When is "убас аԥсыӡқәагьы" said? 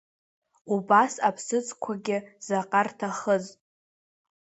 0.73-2.17